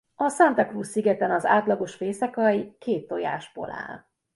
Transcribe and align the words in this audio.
A 0.15 0.29
Santa 0.29 0.65
Cruz-szigeten 0.65 1.31
az 1.31 1.45
átlagos 1.45 1.95
fészekalj 1.95 2.75
két 2.79 3.07
tojásból 3.07 3.71
áll. 3.71 4.05